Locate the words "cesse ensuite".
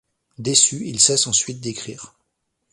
0.99-1.59